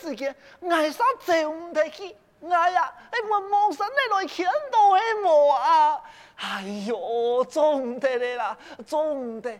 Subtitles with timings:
[0.00, 0.36] 春阴阴的时间，
[0.68, 2.16] 爱上走唔得起，
[2.48, 6.00] 哎呀，哎，我望上你来看到的么啊？
[6.36, 9.50] 哎呦，做唔得的啦，做唔得！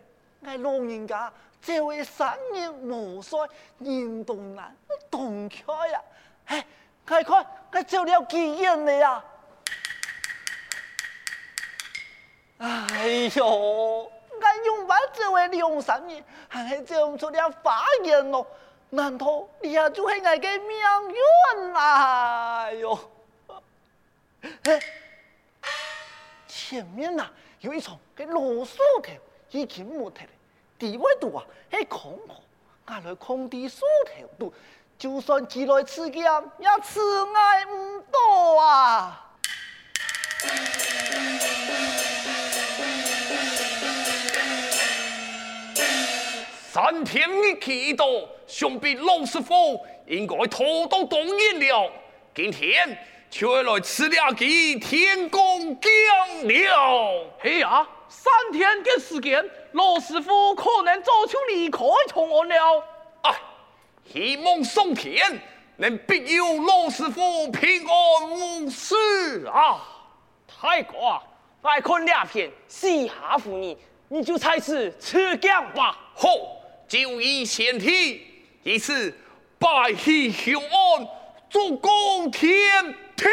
[0.44, 3.48] 哎，老人家，这位三年无衰，
[3.78, 4.74] 人动难，
[5.10, 6.02] 动开呀！
[6.46, 6.66] 哎，
[7.06, 9.24] 快快，快走了几年了呀？
[12.58, 18.46] 哎呦，俺用完这位两三年，还走唔出了法眼咯。
[18.90, 20.76] 难道你也就是我的命
[21.08, 22.70] 运啊？
[22.72, 22.98] 哟，
[24.64, 24.80] 哎，
[26.48, 29.12] 前面呐、啊、有一丛个罗树头，
[29.50, 30.28] 已经没得了。
[30.78, 32.36] 地位度啊，嘿空空，
[32.86, 34.54] 俺来空地树头度，
[34.98, 36.24] 就算几来吃盐，
[36.58, 37.00] 也刺
[37.34, 38.18] 爱唔到
[46.90, 51.88] 三天一祈祷，想必老师傅应该偷到动员了。
[52.34, 52.98] 今天
[53.30, 55.92] 却来吃两记天公降
[56.48, 57.26] 了。
[57.38, 61.78] 嘿呀，三天的时间，老师傅可能早就离开
[62.08, 62.84] 长安了。
[63.22, 63.36] 哎，
[64.12, 65.40] 希望上天
[65.76, 69.78] 能庇佑老师傅平安无事啊！
[70.48, 71.22] 太过，
[71.62, 73.78] 爱看两片，西夏妇女，
[74.08, 75.96] 你就猜是吃姜吧。
[76.16, 76.28] 好。
[76.90, 78.20] 就以前提，
[78.64, 79.14] 以此
[79.60, 81.08] 拜喜雄安，
[81.48, 83.26] 祝公天庭。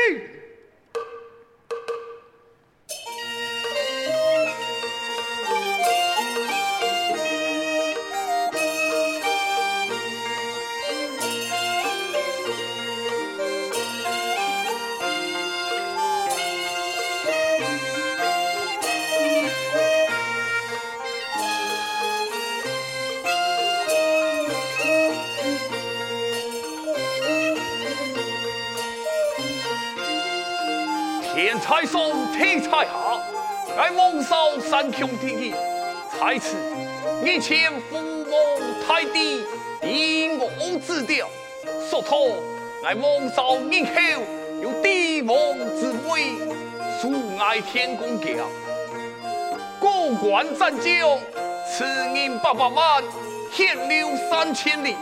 [32.37, 32.91] 天才下，
[33.79, 35.55] 爱蒙受三兄弟弟，
[36.21, 36.55] 在此
[37.25, 38.25] 以前父母
[38.87, 39.43] 太帝
[39.81, 41.27] 以我之调，
[41.89, 42.29] 所托
[42.85, 43.91] 爱蒙受以后
[44.61, 45.35] 有帝王
[45.79, 46.37] 之位，
[47.01, 48.27] 数爱天公教，
[49.79, 51.17] 过关斩将，
[51.67, 51.83] 赐
[52.15, 53.03] 银八百万，
[53.51, 54.95] 献六三千里，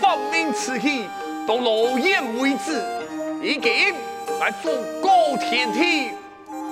[0.00, 1.06] 方明此去
[1.44, 2.80] 到罗燕为止，
[3.42, 3.96] 已经。
[4.38, 4.70] 来祝
[5.02, 6.14] 高天庭，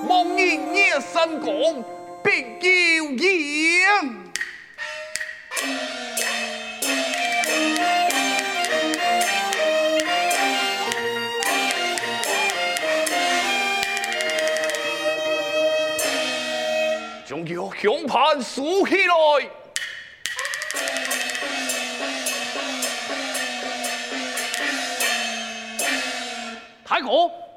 [0.07, 1.83] 蒙迎叶三公，
[2.23, 2.45] 必
[2.97, 3.87] 有言。
[17.27, 19.13] 将叫香盘竖起来。
[26.83, 27.07] 大哥，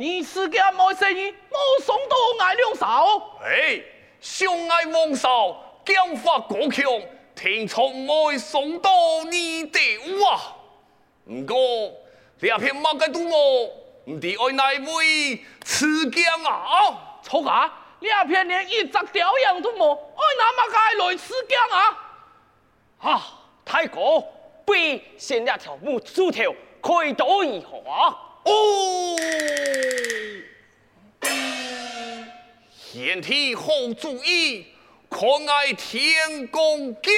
[0.03, 1.33] 你是个么生意？
[1.49, 3.39] 我送到爱两嫂。
[3.41, 3.81] 哎，
[4.21, 6.85] 相爱王嫂，讲法国强，
[7.37, 8.91] 听从我送到
[9.31, 9.79] 你的
[10.19, 10.57] 话。
[11.25, 11.57] 不过，
[12.41, 13.67] 两片马该赌我，
[14.07, 17.21] 唔知爱哪位持将啊？
[17.23, 17.73] 错啊！
[18.01, 23.09] 两片连一只雕样都冇，爱，那么该来吃惊啊！
[23.09, 23.23] 啊，
[23.65, 24.21] 太哥，
[24.65, 26.53] 不如先两条木猪头
[26.83, 27.69] 开刀一下。
[28.45, 29.17] 哦，
[32.93, 33.65] 贤弟好
[33.99, 34.67] 主意，
[35.09, 37.13] 可爱天公讲。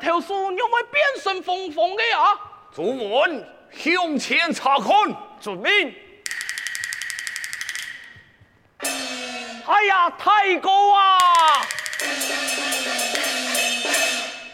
[0.00, 2.34] 两条树有冇变身凤凰的呀？
[2.74, 4.88] 主文向前查看，
[5.38, 5.94] 遵命。
[9.66, 11.18] 哎呀，太高啊！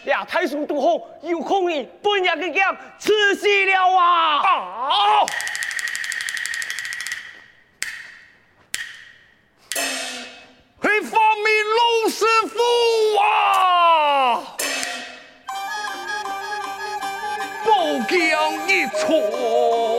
[0.03, 4.41] 呀太叔都好，有空你半夜嘅剑刺死了啊！
[4.43, 5.25] 啊！
[10.81, 11.45] 去发明
[11.77, 12.57] 老师傅
[18.89, 19.96] 错。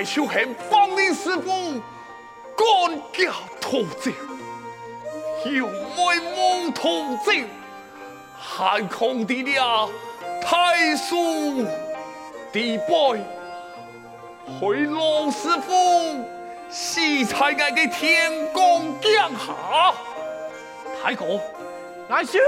[0.00, 1.78] 爱就向方明师傅
[2.56, 4.10] 赶驾逃走，
[5.44, 6.88] 又为梦逃
[7.22, 7.30] 走，
[8.38, 9.90] 还空的了
[10.40, 11.66] 太叔
[12.50, 13.20] 弟辈，
[14.58, 16.24] 回老师傅
[16.70, 19.94] 喜才爱给天公降下，
[21.02, 21.38] 太哥，
[22.08, 22.40] 俺兄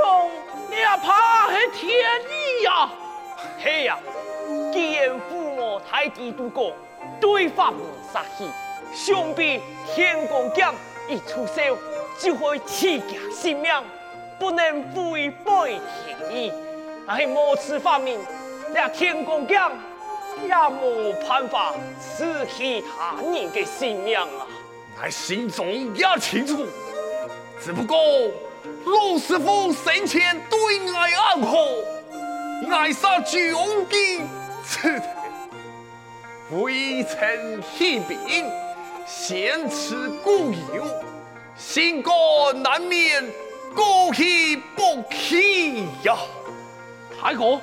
[0.70, 2.00] 你也怕系天
[2.30, 2.88] 意呀？
[3.62, 3.98] 嘿呀，
[4.72, 6.72] 既然父母太低都过。
[7.20, 7.74] 对方
[8.12, 8.48] 杀气，
[8.92, 9.60] 想必
[9.94, 10.68] 天公剑
[11.08, 11.78] 一出手
[12.18, 13.72] 就会弃家性命，
[14.38, 16.52] 不能违背天意。
[17.06, 18.18] 但系莫此方面，
[18.72, 19.60] 那天公剑
[20.46, 24.46] 也冇办法赐其他人嘅性命啊！
[25.02, 26.66] 我心中也清楚，
[27.60, 27.96] 只不过
[28.84, 33.38] 陆师傅生前对我暗好，爱杀九
[33.88, 34.20] 弟
[34.64, 35.00] 此。
[36.52, 38.44] 未曾起兵，
[39.06, 40.84] 先吃故友，
[41.56, 42.12] 心肝
[42.62, 43.24] 难免
[43.74, 46.14] 过去不去呀。
[47.18, 47.58] 太哥，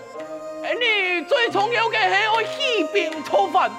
[0.64, 3.70] 你最重要的是要起兵造反，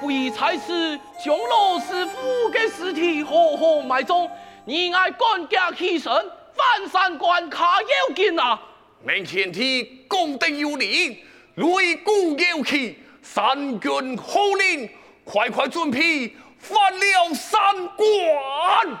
[0.00, 4.26] 不宜才是将老师傅的尸体好好埋葬，
[4.64, 6.10] 你爱赶家起身，
[6.54, 8.58] 翻山关卡要紧啊！
[9.06, 11.18] 明天天功德有灵，
[11.56, 13.00] 擂鼓有气。
[13.24, 14.88] 三军号令，
[15.24, 17.58] 快快准备翻了三
[17.96, 19.00] 关。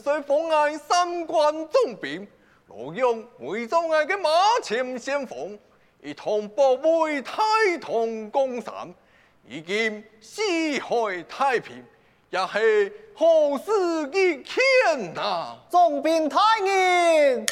[0.00, 2.26] 万岁封爱三关总兵，
[2.68, 4.30] 洛阳为咗爱嘅马
[4.62, 5.58] 前先锋，
[6.02, 7.42] 以同保卫太
[7.78, 8.94] 同江山，
[9.46, 10.40] 以今四
[10.78, 11.84] 海太平，
[12.30, 13.70] 也系好事
[14.10, 15.58] 一件呐。
[15.68, 17.44] 总兵大人。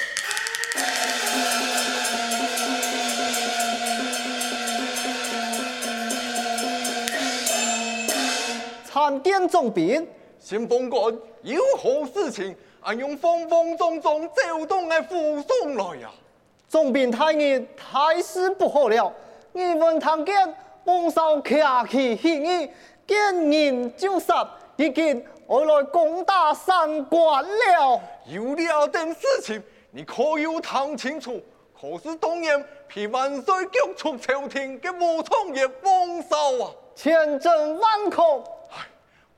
[8.90, 10.08] 参见总兵，
[10.48, 12.56] 先锋官有何事情？
[12.80, 16.10] 俺用风风中中走动来护送来呀！
[16.70, 19.12] 总兵大人，大事不好了！
[19.52, 21.54] 你们听见王少客
[21.90, 22.70] 气起义，
[23.06, 28.00] 见人就杀，已经我来攻打三关了。
[28.24, 31.38] 有了点事情，你可有谈清楚？
[31.78, 32.64] 可是当年
[32.94, 38.16] 被万岁逐出朝廷的武昌爷王少啊，千真万确。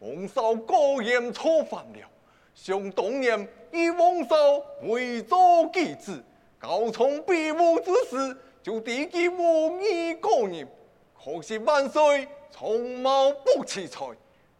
[0.00, 2.08] 王少果然错犯了。
[2.54, 4.36] 想当年以王少
[4.82, 5.38] 为做
[5.72, 6.22] 继子，
[6.58, 10.66] 高崇比武之时，就提及无义过人。
[11.22, 14.04] 可惜万岁从貌不弃才，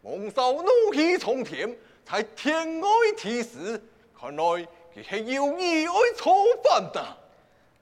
[0.03, 3.81] 王少怒气冲天，才天外提示。
[4.19, 6.33] 看来佢系有意爱错
[6.63, 7.03] 犯的。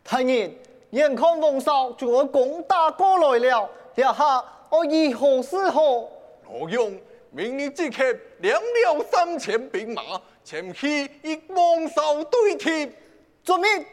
[0.04, 0.54] 太人，
[0.92, 6.10] 眼看王少就要攻打过来了， 下下我以何是何？
[6.50, 6.98] 罗勇。
[7.32, 8.04] 明日即刻
[8.40, 10.02] 两了三千兵马
[10.44, 12.92] 前去与王少对敌，
[13.44, 13.86] 遵命。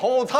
[0.00, 0.36] 好菜。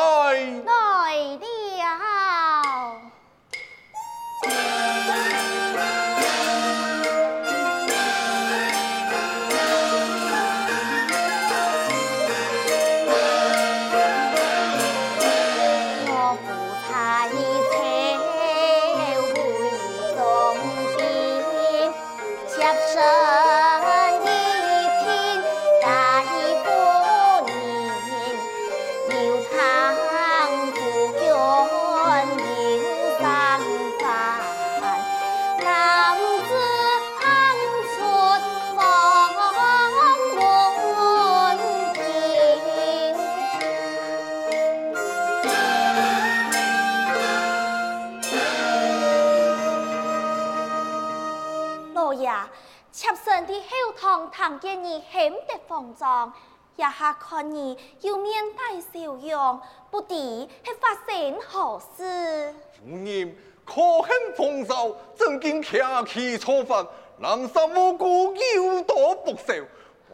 [54.49, 56.33] 看见你很得慌张，
[56.75, 62.55] 一下看你又面带笑容，不敌系发生何事？
[62.81, 63.37] 夫人
[63.67, 66.87] 可恨风骚，曾经客气错犯，
[67.19, 69.63] 南沙无辜有多不赦。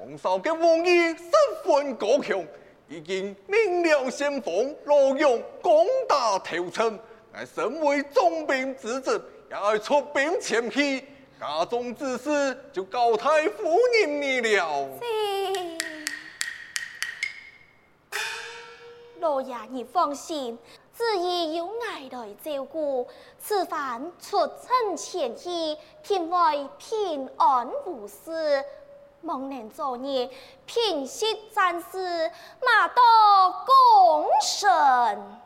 [0.01, 1.31] 王少嘅王意十
[1.65, 2.45] 分高强，
[2.89, 6.99] 已经明了先锋，洛阳攻打投诚。
[7.33, 9.13] 俺身为总兵之职，
[9.49, 11.05] 也要出兵前去。
[11.47, 14.89] 家中之事就交太夫人你了。
[19.21, 20.59] 老爷你放心，
[20.95, 23.07] 自己有爱来照顾，
[23.39, 28.65] 此番出征前去，天外平安无事，
[29.23, 30.31] 望能做孽，
[30.65, 32.31] 平息战事，
[32.63, 35.41] 马到功成。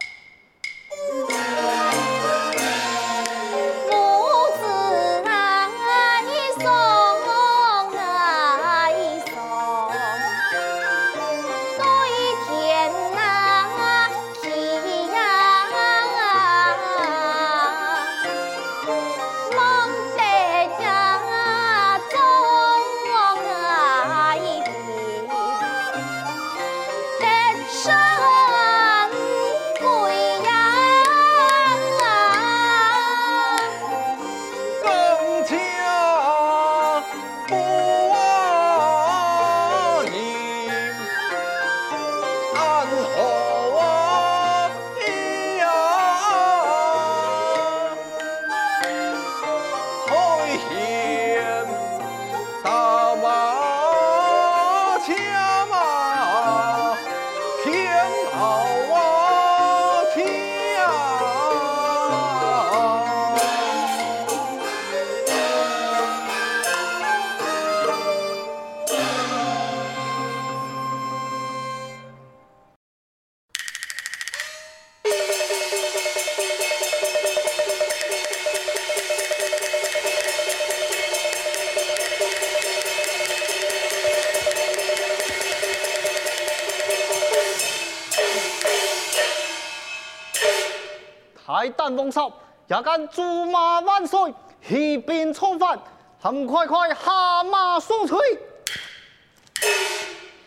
[91.78, 92.28] 大胆王嫂，
[92.66, 94.34] 也敢竹马万岁，
[94.66, 95.80] 起兵造反，
[96.20, 98.18] 还快快下马送退！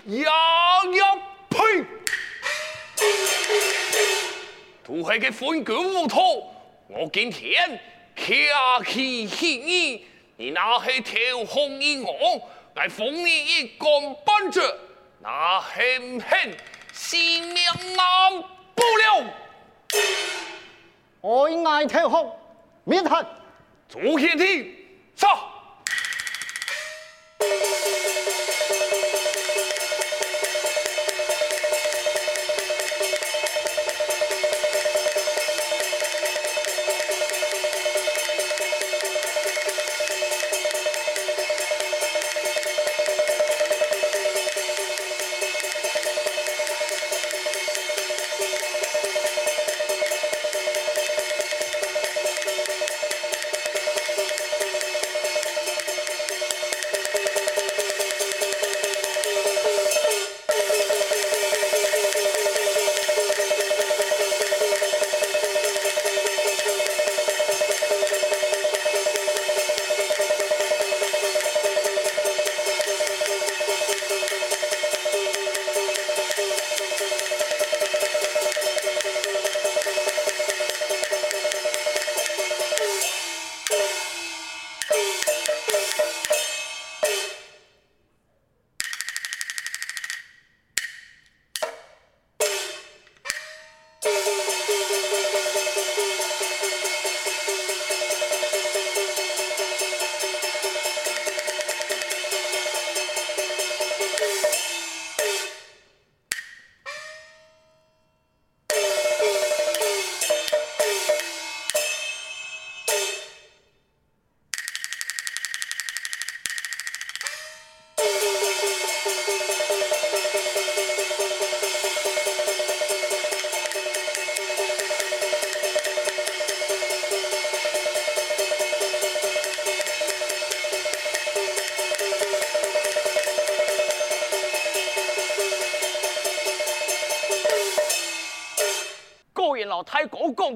[0.07, 0.29] 呀
[0.93, 1.85] 呀呸！
[4.83, 6.53] 都系个昏君无头，
[6.89, 7.79] 我今天
[8.13, 11.15] 客气起义，你那系挑
[11.47, 12.13] 红一王，
[12.75, 13.89] 来封你一官
[14.25, 14.61] 半职，
[15.21, 16.57] 那恨恨
[16.91, 17.55] 性命
[17.95, 18.60] 难保了。
[21.21, 22.35] 我应该挑红，
[22.83, 23.25] 免谈。
[23.87, 24.75] 朱天庭，
[25.15, 25.29] 上。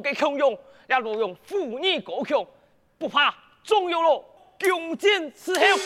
[0.06, 2.46] 嘅强用，也如用妇女高强，
[3.00, 4.24] 不怕中有咯，
[4.60, 5.80] 共进伺候。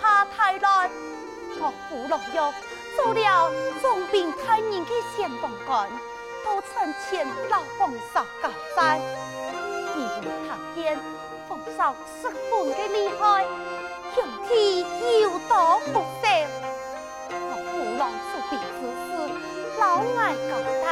[0.00, 0.90] 下大乱。
[1.58, 2.52] 我父老幼
[2.96, 5.88] 做了重病太人的先锋官，
[6.44, 9.00] 都曾前老丰收交战，
[9.96, 10.98] 你会看见
[11.48, 13.44] 丰收十分的厉害，
[14.16, 14.84] 勇气
[15.22, 16.26] 又多不少。
[17.30, 19.08] 我父老出殡之时，
[19.80, 19.84] 老
[20.20, 20.52] 爱交
[20.84, 20.86] 代，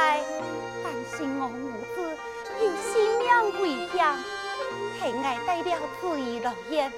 [0.83, 1.63] 担心我母
[1.93, 1.95] 子
[2.59, 3.25] 有性命
[3.61, 3.93] 危险，
[4.99, 5.69] 系爱带了
[6.01, 6.91] 旨意来言。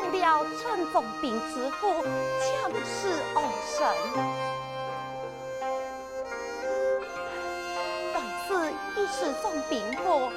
[0.00, 2.02] 得了春风病之苦，
[2.40, 3.76] 强势而生。
[8.14, 8.48] 但是
[8.96, 10.30] 一时中病火，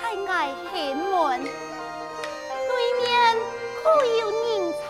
[0.00, 2.72] 太爱寒门，对
[3.02, 3.04] 面
[3.82, 4.82] 可有人才？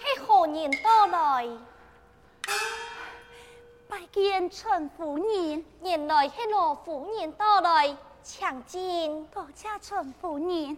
[0.00, 1.48] 嘿，何人到来？
[4.18, 9.24] 拜见陈夫人，原来系罗夫人到来，抢进。
[9.26, 10.76] 多谢陈夫人。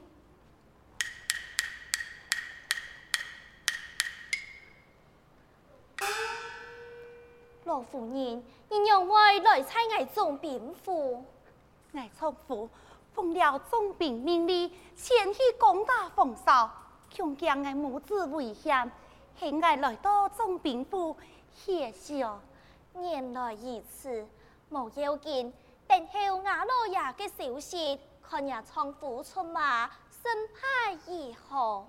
[7.64, 11.24] 罗夫人，你让我来参加重病府。
[11.92, 12.68] 我从府
[13.14, 16.70] 奉了总兵命令，前去攻打丰收，
[17.16, 18.92] 恐惊我母子危险，
[19.38, 21.16] 现我来到总兵府
[21.54, 22.22] 歇息。
[22.94, 24.26] 年来如此，
[24.70, 25.52] 无要紧。
[25.86, 29.88] 等候瓦洛亚嘅消息，看日仓库出马，
[30.22, 31.86] 身派如何？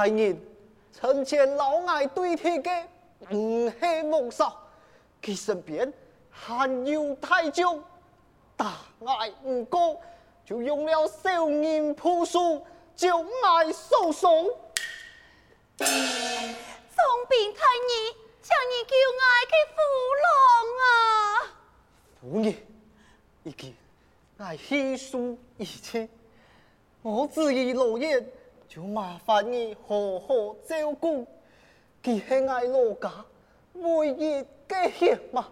[0.00, 0.40] 太人，
[0.90, 2.84] 从前老爱对天嘅
[3.28, 4.58] 唔系梦少，
[5.22, 5.92] 其身边
[6.30, 7.78] 还有太将，
[8.56, 10.00] 大爱唔过，
[10.42, 12.64] 就用了小人朴素，
[12.96, 14.58] 就爱收手。
[15.76, 15.86] 总
[17.28, 19.76] 兵太爷，请你叫爱嘅父
[20.24, 20.32] 老
[20.80, 20.88] 啊！
[22.22, 22.54] 夫人，
[23.42, 23.76] 已经
[24.38, 26.08] 爱悉数已清，
[27.02, 28.26] 我自己罗燕。
[28.70, 31.26] 就麻烦你好好照顾，
[32.04, 33.10] 佢系爱老家
[33.72, 35.42] 唯一嘅血脉，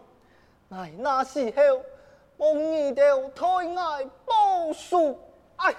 [0.69, 1.83] 爱那时候
[2.37, 5.19] 望你哋太爱报数。
[5.57, 5.75] 哎